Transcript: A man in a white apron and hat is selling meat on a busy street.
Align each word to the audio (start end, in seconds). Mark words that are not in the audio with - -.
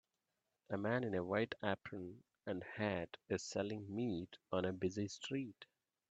A 0.71 0.79
man 0.79 1.03
in 1.03 1.13
a 1.13 1.23
white 1.23 1.53
apron 1.63 2.23
and 2.47 2.63
hat 2.63 3.17
is 3.29 3.43
selling 3.43 3.93
meat 3.93 4.35
on 4.51 4.65
a 4.65 4.73
busy 4.73 5.07
street. 5.07 5.67